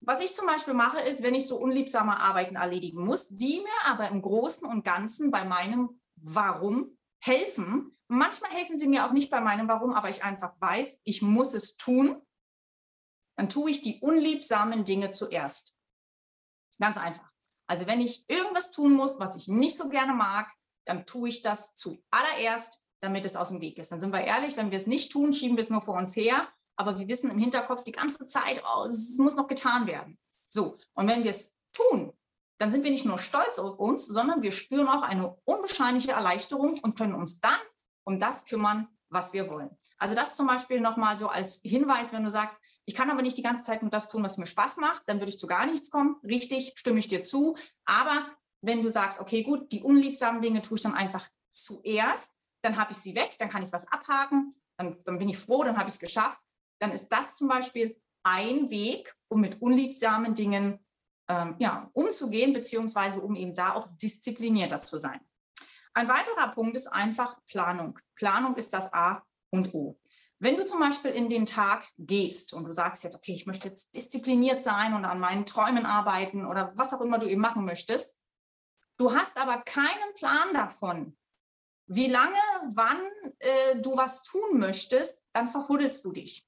was 0.00 0.20
ich 0.20 0.34
zum 0.34 0.46
Beispiel 0.46 0.74
mache, 0.74 0.98
ist, 1.00 1.22
wenn 1.22 1.34
ich 1.34 1.46
so 1.46 1.56
unliebsame 1.56 2.18
Arbeiten 2.18 2.56
erledigen 2.56 3.04
muss, 3.04 3.28
die 3.28 3.60
mir 3.60 3.86
aber 3.86 4.08
im 4.08 4.20
Großen 4.20 4.68
und 4.68 4.84
Ganzen 4.84 5.30
bei 5.30 5.44
meinem 5.44 6.00
Warum 6.26 6.96
helfen. 7.20 7.96
Manchmal 8.08 8.50
helfen 8.52 8.78
sie 8.78 8.88
mir 8.88 9.06
auch 9.06 9.12
nicht 9.12 9.30
bei 9.30 9.40
meinem 9.40 9.68
Warum, 9.68 9.92
aber 9.92 10.08
ich 10.08 10.24
einfach 10.24 10.54
weiß, 10.60 11.00
ich 11.04 11.22
muss 11.22 11.54
es 11.54 11.76
tun. 11.76 12.22
Dann 13.36 13.48
tue 13.48 13.70
ich 13.70 13.82
die 13.82 14.00
unliebsamen 14.00 14.84
Dinge 14.84 15.10
zuerst. 15.10 15.74
Ganz 16.78 16.96
einfach. 16.96 17.30
Also 17.66 17.86
wenn 17.86 18.00
ich 18.00 18.24
irgendwas 18.28 18.72
tun 18.72 18.94
muss, 18.94 19.18
was 19.20 19.36
ich 19.36 19.48
nicht 19.48 19.76
so 19.76 19.88
gerne 19.88 20.14
mag, 20.14 20.50
dann 20.84 21.06
tue 21.06 21.28
ich 21.28 21.42
das 21.42 21.74
zuallererst, 21.74 22.82
damit 23.00 23.24
es 23.26 23.36
aus 23.36 23.48
dem 23.48 23.60
Weg 23.60 23.78
ist. 23.78 23.92
Dann 23.92 24.00
sind 24.00 24.12
wir 24.12 24.20
ehrlich, 24.20 24.56
wenn 24.56 24.70
wir 24.70 24.78
es 24.78 24.86
nicht 24.86 25.12
tun, 25.12 25.32
schieben 25.32 25.56
wir 25.56 25.62
es 25.62 25.70
nur 25.70 25.82
vor 25.82 25.96
uns 25.96 26.14
her. 26.16 26.48
Aber 26.76 26.98
wir 26.98 27.08
wissen 27.08 27.30
im 27.30 27.38
Hinterkopf 27.38 27.84
die 27.84 27.92
ganze 27.92 28.26
Zeit, 28.26 28.62
oh, 28.66 28.86
es 28.86 29.16
muss 29.18 29.36
noch 29.36 29.46
getan 29.46 29.86
werden. 29.86 30.18
So, 30.46 30.78
und 30.94 31.08
wenn 31.08 31.22
wir 31.22 31.30
es 31.30 31.54
tun, 31.72 32.12
dann 32.58 32.70
sind 32.70 32.84
wir 32.84 32.90
nicht 32.90 33.04
nur 33.04 33.18
stolz 33.18 33.58
auf 33.58 33.78
uns, 33.78 34.06
sondern 34.06 34.42
wir 34.42 34.52
spüren 34.52 34.88
auch 34.88 35.02
eine 35.02 35.36
unbeschreibliche 35.44 36.12
Erleichterung 36.12 36.78
und 36.82 36.96
können 36.96 37.14
uns 37.14 37.40
dann 37.40 37.58
um 38.04 38.20
das 38.20 38.44
kümmern, 38.44 38.88
was 39.08 39.32
wir 39.32 39.48
wollen. 39.48 39.70
Also 39.98 40.14
das 40.14 40.36
zum 40.36 40.46
Beispiel 40.46 40.80
nochmal 40.80 41.18
so 41.18 41.28
als 41.28 41.60
Hinweis, 41.62 42.12
wenn 42.12 42.24
du 42.24 42.30
sagst, 42.30 42.60
ich 42.84 42.94
kann 42.94 43.10
aber 43.10 43.22
nicht 43.22 43.38
die 43.38 43.42
ganze 43.42 43.64
Zeit 43.64 43.82
nur 43.82 43.90
das 43.90 44.08
tun, 44.08 44.22
was 44.22 44.36
mir 44.36 44.46
Spaß 44.46 44.76
macht, 44.76 45.02
dann 45.06 45.18
würde 45.18 45.30
ich 45.30 45.38
zu 45.38 45.46
gar 45.46 45.66
nichts 45.66 45.90
kommen. 45.90 46.16
Richtig, 46.22 46.72
stimme 46.76 46.98
ich 46.98 47.08
dir 47.08 47.22
zu. 47.22 47.56
Aber 47.86 48.26
wenn 48.60 48.82
du 48.82 48.90
sagst, 48.90 49.20
okay, 49.20 49.42
gut, 49.42 49.72
die 49.72 49.82
unliebsamen 49.82 50.42
Dinge 50.42 50.60
tue 50.62 50.76
ich 50.76 50.82
dann 50.82 50.94
einfach 50.94 51.28
zuerst, 51.50 52.32
dann 52.62 52.76
habe 52.76 52.92
ich 52.92 52.98
sie 52.98 53.14
weg, 53.14 53.36
dann 53.38 53.48
kann 53.48 53.62
ich 53.62 53.72
was 53.72 53.90
abhaken, 53.90 54.54
dann, 54.76 54.96
dann 55.04 55.18
bin 55.18 55.28
ich 55.28 55.38
froh, 55.38 55.64
dann 55.64 55.76
habe 55.76 55.88
ich 55.88 55.94
es 55.94 56.00
geschafft. 56.00 56.40
Dann 56.80 56.92
ist 56.92 57.08
das 57.08 57.36
zum 57.36 57.48
Beispiel 57.48 58.00
ein 58.22 58.70
Weg, 58.70 59.14
um 59.28 59.40
mit 59.40 59.60
unliebsamen 59.62 60.34
Dingen 60.34 60.84
ähm, 61.28 61.56
ja, 61.58 61.90
umzugehen, 61.92 62.52
beziehungsweise 62.52 63.20
um 63.20 63.34
eben 63.34 63.54
da 63.54 63.74
auch 63.74 63.88
disziplinierter 63.96 64.80
zu 64.80 64.96
sein. 64.96 65.20
Ein 65.94 66.08
weiterer 66.08 66.48
Punkt 66.50 66.76
ist 66.76 66.88
einfach 66.88 67.36
Planung. 67.46 67.98
Planung 68.16 68.56
ist 68.56 68.74
das 68.74 68.92
A 68.92 69.22
und 69.50 69.72
O. 69.74 69.98
Wenn 70.40 70.56
du 70.56 70.66
zum 70.66 70.80
Beispiel 70.80 71.12
in 71.12 71.28
den 71.28 71.46
Tag 71.46 71.88
gehst 71.96 72.52
und 72.52 72.64
du 72.64 72.72
sagst 72.72 73.04
jetzt, 73.04 73.14
okay, 73.14 73.32
ich 73.32 73.46
möchte 73.46 73.68
jetzt 73.68 73.94
diszipliniert 73.94 74.62
sein 74.62 74.92
und 74.92 75.04
an 75.04 75.20
meinen 75.20 75.46
Träumen 75.46 75.86
arbeiten 75.86 76.44
oder 76.44 76.72
was 76.74 76.92
auch 76.92 77.00
immer 77.00 77.18
du 77.18 77.26
eben 77.28 77.40
machen 77.40 77.64
möchtest, 77.64 78.16
du 78.96 79.14
hast 79.14 79.38
aber 79.38 79.58
keinen 79.62 80.14
Plan 80.14 80.52
davon, 80.52 81.16
wie 81.86 82.08
lange, 82.08 82.38
wann 82.74 82.98
äh, 83.38 83.80
du 83.80 83.96
was 83.96 84.22
tun 84.22 84.58
möchtest, 84.58 85.22
dann 85.32 85.48
verhuddelst 85.48 86.04
du 86.04 86.12
dich. 86.12 86.46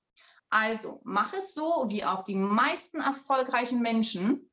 Also 0.50 1.00
mach 1.04 1.32
es 1.32 1.54
so, 1.54 1.84
wie 1.88 2.04
auch 2.04 2.22
die 2.22 2.34
meisten 2.34 3.00
erfolgreichen 3.00 3.80
Menschen, 3.80 4.50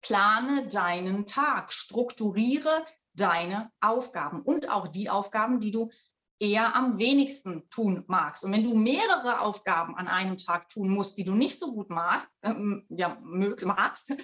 plane 0.00 0.68
deinen 0.68 1.26
Tag, 1.26 1.72
strukturiere 1.72 2.84
deine 3.14 3.70
Aufgaben 3.80 4.42
und 4.42 4.68
auch 4.68 4.88
die 4.88 5.10
Aufgaben, 5.10 5.60
die 5.60 5.70
du 5.70 5.90
eher 6.38 6.74
am 6.74 6.98
wenigsten 6.98 7.68
tun 7.68 8.04
magst. 8.06 8.44
Und 8.44 8.52
wenn 8.52 8.64
du 8.64 8.74
mehrere 8.74 9.40
Aufgaben 9.40 9.94
an 9.96 10.08
einem 10.08 10.38
Tag 10.38 10.68
tun 10.68 10.88
musst, 10.88 11.18
die 11.18 11.24
du 11.24 11.34
nicht 11.34 11.58
so 11.58 11.72
gut 11.72 11.90
mag, 11.90 12.26
ähm, 12.42 12.86
ja, 12.88 13.18
magst, 13.20 14.14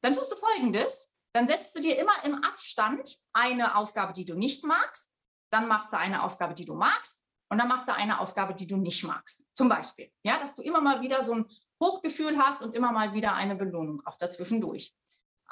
dann 0.00 0.14
tust 0.14 0.32
du 0.32 0.36
Folgendes. 0.36 1.12
Dann 1.34 1.46
setzt 1.46 1.76
du 1.76 1.80
dir 1.80 1.98
immer 1.98 2.12
im 2.24 2.34
Abstand 2.36 3.18
eine 3.32 3.76
Aufgabe, 3.76 4.12
die 4.12 4.24
du 4.24 4.34
nicht 4.36 4.64
magst, 4.64 5.12
dann 5.50 5.68
machst 5.68 5.92
du 5.92 5.98
eine 5.98 6.22
Aufgabe, 6.22 6.54
die 6.54 6.64
du 6.64 6.74
magst 6.74 7.24
und 7.50 7.58
dann 7.58 7.68
machst 7.68 7.88
du 7.88 7.94
eine 7.94 8.20
Aufgabe, 8.20 8.54
die 8.54 8.66
du 8.66 8.76
nicht 8.76 9.04
magst. 9.04 9.46
Zum 9.52 9.68
Beispiel, 9.68 10.10
ja, 10.22 10.38
dass 10.38 10.54
du 10.54 10.62
immer 10.62 10.80
mal 10.80 11.00
wieder 11.00 11.22
so 11.22 11.34
ein 11.34 11.46
Hochgefühl 11.84 12.38
hast 12.38 12.62
und 12.62 12.74
immer 12.74 12.92
mal 12.92 13.14
wieder 13.14 13.34
eine 13.34 13.56
Belohnung 13.56 14.02
auch 14.06 14.16
dazwischendurch. 14.16 14.94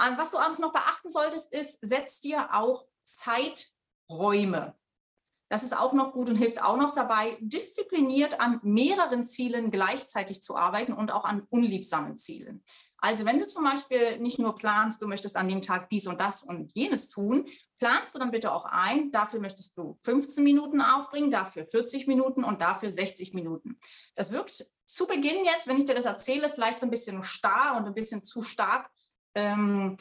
Ähm, 0.00 0.14
was 0.16 0.30
du 0.30 0.38
auch 0.38 0.58
noch 0.58 0.72
beachten 0.72 1.08
solltest, 1.08 1.52
ist, 1.52 1.78
setz 1.82 2.20
dir 2.20 2.54
auch 2.54 2.86
Zeiträume. 3.04 4.74
Das 5.48 5.62
ist 5.62 5.76
auch 5.76 5.92
noch 5.92 6.14
gut 6.14 6.30
und 6.30 6.36
hilft 6.36 6.62
auch 6.62 6.78
noch 6.78 6.94
dabei, 6.94 7.36
diszipliniert 7.40 8.40
an 8.40 8.58
mehreren 8.62 9.26
Zielen 9.26 9.70
gleichzeitig 9.70 10.42
zu 10.42 10.56
arbeiten 10.56 10.94
und 10.94 11.12
auch 11.12 11.24
an 11.24 11.46
unliebsamen 11.50 12.16
Zielen. 12.16 12.64
Also 12.96 13.26
wenn 13.26 13.38
du 13.38 13.46
zum 13.46 13.64
Beispiel 13.64 14.18
nicht 14.18 14.38
nur 14.38 14.54
planst, 14.54 15.02
du 15.02 15.08
möchtest 15.08 15.36
an 15.36 15.48
dem 15.48 15.60
Tag 15.60 15.90
dies 15.90 16.06
und 16.06 16.20
das 16.20 16.42
und 16.44 16.72
jenes 16.74 17.08
tun, 17.08 17.48
planst 17.78 18.14
du 18.14 18.20
dann 18.20 18.30
bitte 18.30 18.52
auch 18.52 18.64
ein, 18.64 19.10
dafür 19.10 19.40
möchtest 19.40 19.76
du 19.76 19.98
15 20.04 20.42
Minuten 20.44 20.80
aufbringen, 20.80 21.30
dafür 21.30 21.66
40 21.66 22.06
Minuten 22.06 22.44
und 22.44 22.62
dafür 22.62 22.90
60 22.90 23.34
Minuten. 23.34 23.76
Das 24.14 24.30
wirkt 24.30 24.64
zu 24.92 25.06
Beginn 25.06 25.46
jetzt, 25.46 25.66
wenn 25.66 25.78
ich 25.78 25.84
dir 25.84 25.94
das 25.94 26.04
erzähle, 26.04 26.50
vielleicht 26.50 26.80
so 26.80 26.86
ein 26.86 26.90
bisschen 26.90 27.22
starr 27.22 27.78
und 27.78 27.86
ein 27.86 27.94
bisschen 27.94 28.22
zu 28.22 28.42
stark 28.42 28.90
ähm, 29.34 29.96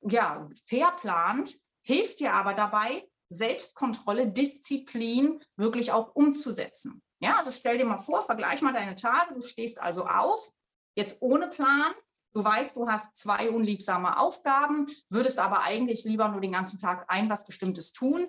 ja, 0.00 0.48
verplant, 0.64 1.54
hilft 1.82 2.20
dir 2.20 2.34
aber 2.34 2.54
dabei, 2.54 3.08
Selbstkontrolle, 3.30 4.28
Disziplin 4.28 5.42
wirklich 5.56 5.90
auch 5.90 6.14
umzusetzen. 6.14 7.02
Ja, 7.20 7.38
also 7.38 7.50
stell 7.50 7.78
dir 7.78 7.84
mal 7.84 7.98
vor, 7.98 8.22
vergleich 8.22 8.62
mal 8.62 8.72
deine 8.72 8.94
Tage. 8.94 9.34
Du 9.34 9.40
stehst 9.40 9.80
also 9.80 10.06
auf, 10.06 10.52
jetzt 10.94 11.20
ohne 11.20 11.48
Plan. 11.48 11.92
Du 12.32 12.44
weißt, 12.44 12.76
du 12.76 12.88
hast 12.88 13.16
zwei 13.16 13.50
unliebsame 13.50 14.18
Aufgaben, 14.18 14.86
würdest 15.08 15.40
aber 15.40 15.62
eigentlich 15.62 16.04
lieber 16.04 16.28
nur 16.28 16.40
den 16.40 16.52
ganzen 16.52 16.78
Tag 16.78 17.06
ein 17.08 17.28
was 17.28 17.44
Bestimmtes 17.44 17.92
tun. 17.92 18.28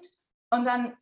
Und 0.50 0.66
dann 0.66 0.98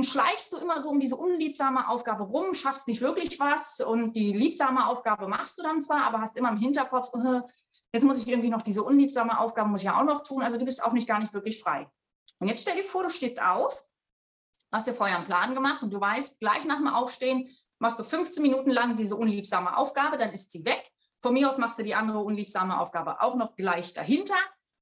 schleichst 0.00 0.52
du 0.52 0.56
immer 0.58 0.80
so 0.80 0.90
um 0.90 1.00
diese 1.00 1.16
unliebsame 1.16 1.88
Aufgabe 1.88 2.24
rum, 2.24 2.54
schaffst 2.54 2.88
nicht 2.88 3.00
wirklich 3.00 3.38
was 3.38 3.80
und 3.80 4.14
die 4.16 4.32
liebsame 4.32 4.86
Aufgabe 4.86 5.28
machst 5.28 5.58
du 5.58 5.62
dann 5.62 5.80
zwar, 5.80 6.04
aber 6.06 6.20
hast 6.20 6.36
immer 6.36 6.50
im 6.50 6.58
Hinterkopf, 6.58 7.10
äh, 7.14 7.42
jetzt 7.92 8.04
muss 8.04 8.18
ich 8.18 8.28
irgendwie 8.28 8.50
noch 8.50 8.62
diese 8.62 8.82
unliebsame 8.82 9.38
Aufgabe 9.38 9.68
muss 9.68 9.80
ich 9.80 9.86
ja 9.86 9.98
auch 9.98 10.04
noch 10.04 10.22
tun, 10.22 10.42
also 10.42 10.58
du 10.58 10.64
bist 10.64 10.82
auch 10.82 10.92
nicht 10.92 11.06
gar 11.06 11.18
nicht 11.18 11.34
wirklich 11.34 11.60
frei. 11.60 11.90
Und 12.38 12.48
jetzt 12.48 12.62
stell 12.62 12.76
dir 12.76 12.84
vor, 12.84 13.02
du 13.02 13.10
stehst 13.10 13.42
auf, 13.42 13.84
hast 14.72 14.86
dir 14.86 14.94
vorher 14.94 15.16
einen 15.16 15.26
Plan 15.26 15.54
gemacht 15.54 15.82
und 15.82 15.92
du 15.92 16.00
weißt, 16.00 16.40
gleich 16.40 16.64
nach 16.66 16.76
dem 16.76 16.88
Aufstehen 16.88 17.48
machst 17.78 17.98
du 17.98 18.04
15 18.04 18.42
Minuten 18.42 18.70
lang 18.70 18.96
diese 18.96 19.16
unliebsame 19.16 19.76
Aufgabe, 19.76 20.16
dann 20.16 20.32
ist 20.32 20.52
sie 20.52 20.64
weg. 20.64 20.90
Von 21.20 21.34
mir 21.34 21.48
aus 21.48 21.58
machst 21.58 21.78
du 21.78 21.82
die 21.82 21.94
andere 21.94 22.20
unliebsame 22.20 22.78
Aufgabe 22.78 23.20
auch 23.20 23.34
noch 23.34 23.56
gleich 23.56 23.92
dahinter 23.92 24.36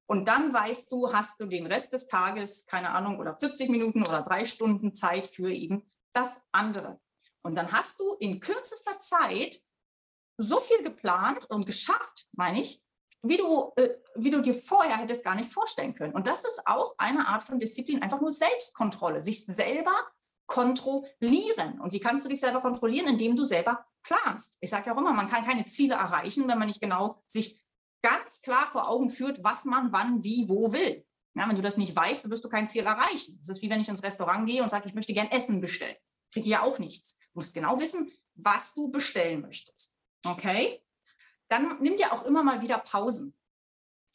und 0.06 0.28
dann 0.28 0.52
weißt 0.52 0.90
du, 0.92 1.12
hast 1.12 1.40
du 1.40 1.46
den 1.46 1.66
Rest 1.66 1.92
des 1.92 2.06
Tages, 2.06 2.66
keine 2.66 2.90
Ahnung, 2.90 3.18
oder 3.18 3.34
40 3.34 3.68
Minuten 3.68 4.06
oder 4.06 4.22
drei 4.22 4.44
Stunden 4.44 4.94
Zeit 4.94 5.26
für 5.26 5.50
eben 5.50 5.90
das 6.12 6.40
andere. 6.52 7.00
Und 7.42 7.56
dann 7.56 7.72
hast 7.72 8.00
du 8.00 8.14
in 8.14 8.40
kürzester 8.40 8.98
Zeit 8.98 9.60
so 10.38 10.60
viel 10.60 10.82
geplant 10.82 11.46
und 11.50 11.66
geschafft, 11.66 12.26
meine 12.32 12.60
ich, 12.60 12.82
wie 13.22 13.36
du, 13.36 13.72
äh, 13.76 13.94
wie 14.14 14.30
du 14.30 14.40
dir 14.40 14.54
vorher 14.54 14.98
hättest 14.98 15.24
gar 15.24 15.34
nicht 15.34 15.50
vorstellen 15.50 15.94
können. 15.94 16.14
Und 16.14 16.26
das 16.26 16.44
ist 16.44 16.62
auch 16.66 16.94
eine 16.98 17.26
Art 17.26 17.42
von 17.42 17.58
Disziplin, 17.58 18.02
einfach 18.02 18.20
nur 18.20 18.30
Selbstkontrolle, 18.30 19.22
sich 19.22 19.44
selber 19.44 19.92
kontrollieren. 20.46 21.80
Und 21.80 21.92
wie 21.92 22.00
kannst 22.00 22.24
du 22.24 22.28
dich 22.28 22.40
selber 22.40 22.60
kontrollieren? 22.60 23.08
Indem 23.08 23.34
du 23.34 23.44
selber 23.44 23.84
planst. 24.02 24.58
Ich 24.60 24.70
sage 24.70 24.86
ja 24.86 24.94
auch 24.94 24.98
immer, 24.98 25.12
man 25.12 25.26
kann 25.26 25.44
keine 25.44 25.64
Ziele 25.64 25.94
erreichen, 25.94 26.46
wenn 26.46 26.58
man 26.58 26.68
nicht 26.68 26.80
genau 26.80 27.22
sich 27.26 27.60
ganz 28.02 28.42
klar 28.42 28.68
vor 28.68 28.88
Augen 28.88 29.10
führt, 29.10 29.42
was 29.42 29.64
man 29.64 29.92
wann, 29.92 30.22
wie, 30.22 30.48
wo 30.48 30.72
will. 30.72 31.04
Ja, 31.34 31.48
wenn 31.48 31.56
du 31.56 31.62
das 31.62 31.76
nicht 31.76 31.94
weißt, 31.94 32.24
dann 32.24 32.30
wirst 32.30 32.44
du 32.44 32.48
kein 32.48 32.68
Ziel 32.68 32.86
erreichen. 32.86 33.36
Das 33.38 33.50
ist 33.50 33.62
wie 33.62 33.68
wenn 33.68 33.80
ich 33.80 33.88
ins 33.88 34.02
Restaurant 34.02 34.46
gehe 34.46 34.62
und 34.62 34.70
sage, 34.70 34.88
ich 34.88 34.94
möchte 34.94 35.12
gern 35.12 35.30
Essen 35.30 35.60
bestellen. 35.60 35.96
Kriege 36.32 36.48
ja 36.48 36.62
auch 36.62 36.78
nichts. 36.78 37.18
Du 37.18 37.40
musst 37.40 37.54
genau 37.54 37.78
wissen, 37.78 38.10
was 38.34 38.74
du 38.74 38.90
bestellen 38.90 39.42
möchtest. 39.42 39.92
Okay? 40.24 40.82
Dann 41.48 41.80
nimm 41.80 41.96
dir 41.96 42.12
auch 42.12 42.24
immer 42.24 42.42
mal 42.42 42.62
wieder 42.62 42.78
Pausen. 42.78 43.36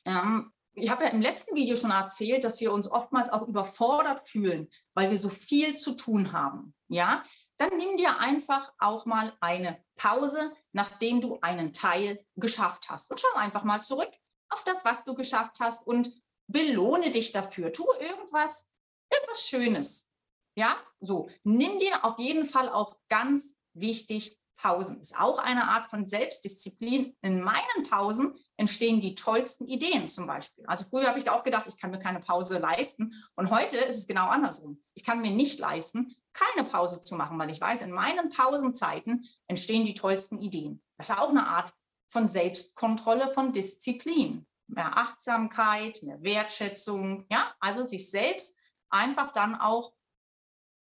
Ähm, 0.06 0.52
ich 0.74 0.90
habe 0.90 1.04
ja 1.04 1.10
im 1.12 1.22
letzten 1.22 1.56
Video 1.56 1.76
schon 1.76 1.92
erzählt, 1.92 2.44
dass 2.44 2.62
wir 2.62 2.72
uns 2.72 2.90
oftmals 2.90 3.30
auch 3.30 3.48
überfordert 3.48 4.22
fühlen, 4.22 4.70
weil 4.94 5.10
wir 5.10 5.18
so 5.18 5.30
viel 5.30 5.76
zu 5.76 5.94
tun 5.94 6.32
haben. 6.32 6.74
Ja, 6.88 7.24
dann 7.62 7.78
nimm 7.78 7.96
dir 7.96 8.18
einfach 8.18 8.74
auch 8.80 9.06
mal 9.06 9.38
eine 9.40 9.84
Pause, 9.96 10.52
nachdem 10.72 11.22
du 11.22 11.38
einen 11.42 11.74
Teil 11.74 12.26
geschafft 12.36 12.90
hast. 12.90 13.12
Und 13.12 13.20
schau 13.20 13.38
einfach 13.38 13.64
mal 13.64 13.82
zurück 13.82 14.12
auf 14.50 14.64
das, 14.64 14.84
was 14.84 15.06
du 15.06 15.14
geschafft 15.14 15.58
hast 15.60 15.86
und 15.86 16.12
belohne 16.48 17.12
dich 17.12 17.32
dafür. 17.32 17.72
Tu 17.72 17.86
irgendwas, 18.00 18.68
irgendwas 19.14 19.48
Schönes. 19.48 20.12
Ja, 20.56 20.76
so. 21.00 21.30
Nimm 21.44 21.78
dir 21.78 22.04
auf 22.04 22.18
jeden 22.18 22.46
Fall 22.46 22.68
auch 22.68 22.98
ganz 23.10 23.60
wichtig 23.74 24.40
Pausen. 24.58 25.00
Ist 25.00 25.18
auch 25.18 25.38
eine 25.38 25.68
Art 25.68 25.88
von 25.88 26.08
Selbstdisziplin. 26.08 27.16
In 27.22 27.42
meinen 27.42 27.90
Pausen 27.90 28.36
entstehen 28.58 29.02
die 29.02 29.16
tollsten 29.16 29.68
Ideen 29.68 30.10
zum 30.10 30.26
Beispiel. 30.26 30.66
Also 30.66 30.84
früher 30.84 31.08
habe 31.08 31.20
ich 31.20 31.30
auch 31.30 31.44
gedacht, 31.44 31.68
ich 31.68 31.78
kann 31.78 31.92
mir 31.92 32.00
keine 32.00 32.20
Pause 32.20 32.58
leisten. 32.58 33.14
Und 33.36 33.52
heute 33.52 33.78
ist 33.78 33.98
es 33.98 34.08
genau 34.08 34.28
andersrum. 34.28 34.84
Ich 34.94 35.04
kann 35.04 35.22
mir 35.22 35.32
nicht 35.32 35.60
leisten, 35.60 36.16
keine 36.34 36.68
Pause 36.68 37.04
zu 37.04 37.16
machen, 37.16 37.38
weil 37.40 37.50
ich 37.50 37.62
weiß, 37.62 37.82
in 37.82 37.92
meinen 37.92 38.30
Pausenzeiten 38.30 39.28
entstehen 39.48 39.86
die 39.86 39.94
tollsten 39.94 40.40
Ideen. 40.40 40.82
Das 40.98 41.10
ist 41.10 41.18
auch 41.18 41.30
eine 41.30 41.48
Art 41.48 41.74
von 42.08 42.28
Selbstkontrolle, 42.28 43.32
von 43.32 43.54
Disziplin. 43.54 44.46
Mehr 44.68 44.98
Achtsamkeit, 44.98 46.02
mehr 46.04 46.22
Wertschätzung, 46.24 47.26
ja, 47.30 47.54
also 47.60 47.84
sich 47.84 48.10
selbst 48.10 48.56
einfach 48.90 49.34
dann 49.34 49.56
auch 49.56 49.94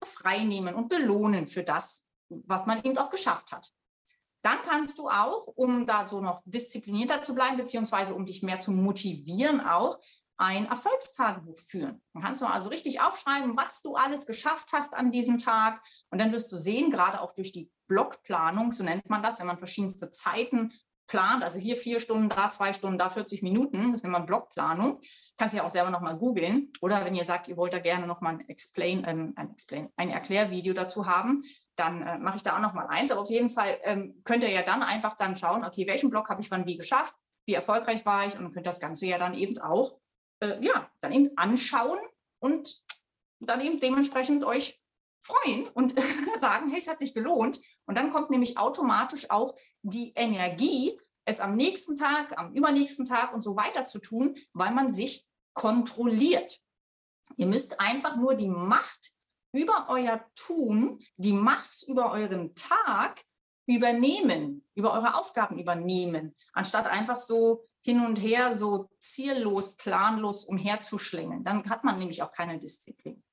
freinehmen 0.03 0.75
und 0.75 0.89
belohnen 0.89 1.47
für 1.47 1.63
das, 1.63 2.05
was 2.29 2.65
man 2.65 2.83
eben 2.83 2.97
auch 2.97 3.09
geschafft 3.09 3.51
hat. 3.51 3.71
Dann 4.41 4.57
kannst 4.63 4.99
du 4.99 5.09
auch, 5.09 5.47
um 5.55 5.85
da 5.85 6.07
so 6.07 6.21
noch 6.21 6.41
disziplinierter 6.45 7.21
zu 7.21 7.33
bleiben, 7.33 7.57
beziehungsweise 7.57 8.13
um 8.13 8.25
dich 8.25 8.43
mehr 8.43 8.59
zu 8.59 8.71
motivieren 8.71 9.61
auch, 9.61 9.99
ein 10.37 10.67
Erfolgstagebuch 10.67 11.57
führen. 11.59 12.01
Dann 12.13 12.23
kannst 12.23 12.41
du 12.41 12.45
also 12.45 12.69
richtig 12.69 13.01
aufschreiben, 13.01 13.57
was 13.57 13.81
du 13.81 13.95
alles 13.95 14.25
geschafft 14.25 14.69
hast 14.71 14.93
an 14.93 15.11
diesem 15.11 15.37
Tag. 15.37 15.81
Und 16.09 16.19
dann 16.19 16.31
wirst 16.31 16.51
du 16.51 16.55
sehen, 16.55 16.91
gerade 16.91 17.21
auch 17.21 17.31
durch 17.31 17.51
die 17.51 17.71
Blockplanung, 17.87 18.71
so 18.71 18.83
nennt 18.83 19.09
man 19.09 19.23
das, 19.23 19.39
wenn 19.39 19.47
man 19.47 19.57
verschiedenste 19.57 20.11
Zeiten 20.11 20.73
plant, 21.07 21.43
also 21.43 21.57
hier 21.57 21.77
vier 21.77 21.99
Stunden, 21.99 22.29
da 22.29 22.51
zwei 22.51 22.73
Stunden, 22.73 22.99
da 22.99 23.09
40 23.09 23.41
Minuten, 23.41 23.91
das 23.91 24.03
nennt 24.03 24.13
man 24.13 24.25
Blockplanung. 24.25 24.99
Kannst 25.37 25.53
du 25.53 25.59
ja 25.59 25.65
auch 25.65 25.69
selber 25.69 25.89
nochmal 25.89 26.17
googeln. 26.17 26.71
Oder 26.81 27.05
wenn 27.05 27.15
ihr 27.15 27.23
sagt, 27.23 27.47
ihr 27.47 27.57
wollt 27.57 27.73
da 27.73 27.79
gerne 27.79 28.07
nochmal 28.07 28.35
ein 28.35 28.49
Explain, 28.49 29.05
ähm, 29.07 29.33
ein 29.35 29.51
Explain, 29.51 29.89
ein 29.95 30.09
Erklärvideo 30.09 30.73
dazu 30.73 31.05
haben, 31.05 31.39
dann 31.75 32.01
äh, 32.01 32.19
mache 32.19 32.37
ich 32.37 32.43
da 32.43 32.55
auch 32.55 32.61
nochmal 32.61 32.87
eins. 32.87 33.11
Aber 33.11 33.21
auf 33.21 33.29
jeden 33.29 33.49
Fall 33.49 33.79
ähm, 33.83 34.21
könnt 34.23 34.43
ihr 34.43 34.49
ja 34.49 34.63
dann 34.63 34.83
einfach 34.83 35.15
dann 35.15 35.35
schauen, 35.35 35.63
okay, 35.63 35.87
welchen 35.87 36.09
Block 36.09 36.29
habe 36.29 36.41
ich 36.41 36.51
wann 36.51 36.65
wie 36.65 36.77
geschafft, 36.77 37.13
wie 37.45 37.53
erfolgreich 37.53 38.05
war 38.05 38.25
ich 38.25 38.37
und 38.37 38.51
könnt 38.51 38.67
das 38.67 38.79
Ganze 38.79 39.05
ja 39.05 39.17
dann 39.17 39.35
eben 39.35 39.57
auch 39.59 39.99
äh, 40.39 40.63
ja, 40.63 40.89
dann 41.01 41.11
eben 41.11 41.29
anschauen 41.37 41.99
und 42.39 42.83
dann 43.39 43.61
eben 43.61 43.79
dementsprechend 43.79 44.43
euch 44.43 44.81
freuen 45.21 45.67
und 45.69 45.95
sagen, 46.37 46.69
hey, 46.69 46.79
es 46.79 46.87
hat 46.87 46.99
sich 46.99 47.13
gelohnt. 47.13 47.59
Und 47.85 47.95
dann 47.95 48.11
kommt 48.11 48.29
nämlich 48.29 48.57
automatisch 48.57 49.29
auch 49.29 49.55
die 49.81 50.13
Energie, 50.15 50.99
es 51.25 51.39
am 51.39 51.55
nächsten 51.55 51.95
Tag, 51.95 52.39
am 52.39 52.53
übernächsten 52.53 53.05
Tag 53.05 53.33
und 53.33 53.41
so 53.41 53.55
weiter 53.55 53.85
zu 53.85 53.99
tun, 53.99 54.35
weil 54.53 54.71
man 54.71 54.91
sich 54.91 55.27
kontrolliert. 55.53 56.59
Ihr 57.35 57.47
müsst 57.47 57.79
einfach 57.79 58.15
nur 58.15 58.35
die 58.35 58.47
Macht 58.47 59.11
über 59.51 59.87
euer 59.89 60.25
Tun, 60.35 60.99
die 61.17 61.33
Macht 61.33 61.83
über 61.87 62.11
euren 62.11 62.55
Tag 62.55 63.21
übernehmen, 63.65 64.65
über 64.75 64.93
eure 64.93 65.15
Aufgaben 65.15 65.59
übernehmen, 65.59 66.35
anstatt 66.53 66.87
einfach 66.87 67.17
so 67.17 67.67
hin 67.87 68.05
und 68.05 68.21
her 68.21 68.51
so 68.51 68.89
ziellos, 68.99 69.77
planlos 69.77 70.43
umherzuschlingen. 70.43 71.45
Dann 71.45 71.69
hat 71.69 71.85
man 71.85 71.97
nämlich 71.97 72.21
auch 72.21 72.31
keine 72.31 72.59
Disziplin. 72.59 73.23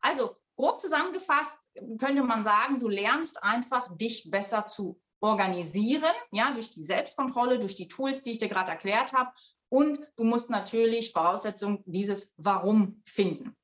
Also 0.00 0.34
grob 0.56 0.80
zusammengefasst 0.80 1.56
könnte 1.96 2.24
man 2.24 2.42
sagen, 2.42 2.80
du 2.80 2.88
lernst 2.88 3.40
einfach, 3.44 3.88
dich 3.96 4.28
besser 4.28 4.66
zu 4.66 5.00
organisieren, 5.20 6.12
ja, 6.32 6.50
durch 6.50 6.70
die 6.70 6.82
Selbstkontrolle, 6.82 7.60
durch 7.60 7.76
die 7.76 7.86
Tools, 7.86 8.24
die 8.24 8.32
ich 8.32 8.38
dir 8.38 8.48
gerade 8.48 8.72
erklärt 8.72 9.12
habe. 9.12 9.30
Und 9.68 10.00
du 10.16 10.24
musst 10.24 10.50
natürlich 10.50 11.12
Voraussetzung 11.12 11.84
dieses 11.86 12.34
Warum 12.36 13.00
finden. 13.04 13.56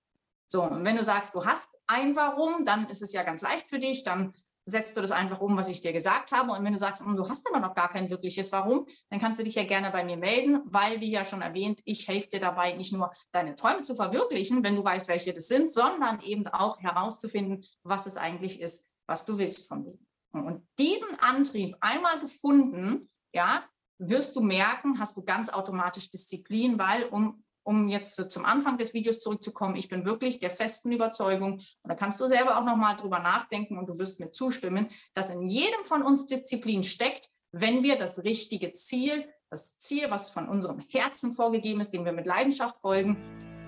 So, 0.47 0.63
und 0.63 0.85
wenn 0.85 0.97
du 0.97 1.03
sagst, 1.03 1.35
du 1.35 1.45
hast 1.45 1.77
ein 1.89 2.15
Warum, 2.15 2.65
dann 2.65 2.89
ist 2.89 3.03
es 3.03 3.13
ja 3.13 3.25
ganz 3.25 3.43
leicht 3.43 3.69
für 3.69 3.81
dich, 3.81 4.05
dann 4.05 4.33
setzt 4.67 4.97
du 4.97 5.01
das 5.01 5.13
einfach 5.13 5.41
um, 5.41 5.57
was 5.57 5.69
ich 5.69 5.81
dir 5.81 5.93
gesagt 5.93 6.33
habe. 6.33 6.53
Und 6.53 6.65
wenn 6.65 6.73
du 6.73 6.79
sagst, 6.79 7.05
hm, 7.05 7.17
du 7.17 7.29
hast 7.29 7.49
aber 7.49 7.61
noch 7.61 7.73
gar 7.73 7.89
kein 7.89 8.11
wirkliches 8.11 8.51
Warum, 8.53 8.87
dann 9.09 9.21
kannst 9.21 9.39
du 9.39 9.45
dich 9.45 9.55
ja 9.55 9.65
gerne 9.65 9.91
bei 9.91 10.05
mir 10.05 10.17
melden, 10.17 10.61
weil, 10.65 11.01
wie 11.01 11.11
ja 11.11 11.25
schon 11.25 11.41
erwähnt, 11.41 11.81
ich 11.85 12.07
helfe 12.09 12.29
dir 12.29 12.41
dabei, 12.41 12.73
nicht 12.73 12.93
nur 12.93 13.13
deine 13.33 13.55
Träume 13.55 13.83
zu 13.83 13.95
verwirklichen, 13.95 14.65
wenn 14.65 14.75
du 14.75 14.85
weißt, 14.85 15.09
welche 15.09 15.33
das 15.33 15.47
sind, 15.47 15.71
sondern 15.71 16.21
eben 16.21 16.47
auch 16.49 16.81
herauszufinden, 16.81 17.65
was 17.85 18.07
es 18.07 18.17
eigentlich 18.17 18.61
ist, 18.61 18.91
was 19.07 19.25
du 19.25 19.39
willst 19.39 19.69
vom 19.69 19.85
Leben. 19.85 20.07
Und 20.33 20.67
diesen 20.79 21.19
Antrieb 21.21 21.77
einmal 21.81 22.19
gefunden, 22.19 23.09
ja, 23.33 23.65
wirst 23.99 24.37
du 24.37 24.41
merken, 24.41 24.99
hast 24.99 25.17
du 25.17 25.23
ganz 25.23 25.49
automatisch 25.49 26.11
Disziplin, 26.11 26.79
weil 26.79 27.05
um 27.05 27.43
um 27.67 27.89
jetzt 27.89 28.31
zum 28.31 28.45
Anfang 28.45 28.79
des 28.79 28.95
Videos 28.95 29.19
zurückzukommen, 29.19 29.75
ich 29.75 29.89
bin 29.89 30.05
wirklich 30.05 30.39
der 30.39 30.51
festen 30.51 30.93
Überzeugung, 30.93 31.55
und 31.55 31.65
da 31.83 31.97
kannst 31.97 32.21
du 32.21 32.29
selber 32.29 32.59
auch 32.59 32.65
nochmal 32.65 32.95
drüber 32.97 33.19
nachdenken 33.19 33.77
und 33.77 33.89
du 33.89 33.99
wirst 33.99 34.21
mir 34.21 34.31
zustimmen, 34.31 34.89
dass 35.15 35.31
in 35.31 35.43
jedem 35.43 35.85
von 35.85 36.03
uns 36.03 36.29
Disziplin 36.29 36.85
steckt, 36.85 37.29
wenn 37.51 37.83
wir 37.83 37.97
das 37.97 38.23
richtige 38.23 38.73
Ziel, 38.73 39.29
das 39.51 39.79
Ziel, 39.79 40.11
was 40.11 40.31
von 40.31 40.49
unserem 40.49 40.79
Herzen 40.89 41.33
vorgegeben 41.33 41.81
ist, 41.81 41.93
dem 41.93 42.05
wir 42.05 42.13
mit 42.13 42.27
Leidenschaft 42.27 42.79
folgen, 42.79 43.17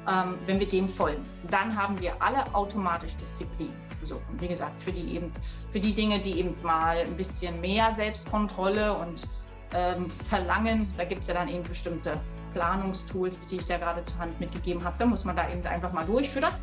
ähm, 0.09 0.39
wenn 0.47 0.61
wir 0.61 0.69
dem 0.69 0.89
folgen, 0.89 1.23
dann 1.51 1.77
haben 1.77 1.99
wir 2.01 2.23
alle 2.23 2.55
automatisch 2.55 3.17
Disziplin. 3.17 3.73
So, 4.01 4.23
und 4.31 4.41
wie 4.41 4.49
gesagt, 4.49 4.81
für 4.81 4.93
die 4.93 5.17
eben, 5.17 5.33
für 5.73 5.81
die 5.81 5.93
Dinge, 5.93 6.21
die 6.21 6.39
eben 6.39 6.55
mal 6.63 6.99
ein 6.99 7.17
bisschen 7.17 7.61
mehr 7.61 7.93
Selbstkontrolle 7.97 8.97
und 8.97 9.29
ähm, 9.75 10.09
verlangen, 10.09 10.89
da 10.97 11.05
gibt 11.05 11.23
es 11.23 11.29
ja 11.29 11.35
dann 11.35 11.49
eben 11.49 11.65
bestimmte 11.65 12.21
Planungstools, 12.53 13.47
die 13.47 13.57
ich 13.57 13.67
da 13.67 13.79
gerade 13.79 14.05
zur 14.05 14.19
Hand 14.19 14.39
mitgegeben 14.41 14.85
habe. 14.85 14.97
Da 14.99 15.07
muss 15.07 15.25
man 15.25 15.37
da 15.37 15.49
eben 15.51 15.65
einfach 15.67 15.93
mal 15.93 16.05
durch 16.05 16.29
für 16.29 16.41
das 16.41 16.63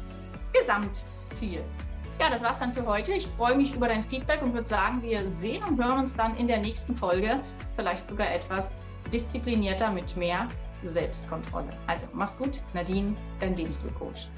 Gesamtziel. 0.54 1.64
Ja, 2.20 2.30
das 2.30 2.44
war's 2.44 2.60
dann 2.60 2.72
für 2.72 2.86
heute. 2.86 3.14
Ich 3.14 3.28
freue 3.28 3.56
mich 3.56 3.76
über 3.76 3.88
dein 3.88 4.04
Feedback 4.04 4.42
und 4.42 4.54
würde 4.54 4.68
sagen, 4.68 5.02
wir 5.02 5.28
sehen 5.28 5.64
und 5.64 5.84
hören 5.84 6.00
uns 6.00 6.16
dann 6.16 6.38
in 6.38 6.48
der 6.48 6.60
nächsten 6.60 6.96
Folge, 6.96 7.42
vielleicht 7.76 8.08
sogar 8.08 8.32
etwas 8.32 8.84
disziplinierter 9.14 9.92
mit 9.92 10.16
mehr 10.16 10.48
Selbstkontrolle. 10.84 11.70
Also 11.88 12.08
mach's 12.14 12.38
gut, 12.38 12.62
Nadine, 12.74 13.16
dein 13.40 13.56
Lebensglückcoach. 13.56 14.30